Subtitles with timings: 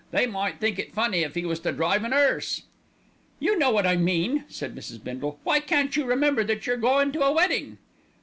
[0.09, 2.63] "They might think it funny if he was to drive an 'earse."
[3.39, 5.03] "You know what I mean," said Mrs.
[5.03, 5.39] Bindle.
[5.43, 7.77] "Why can't you remember that you're goin' to a wedding."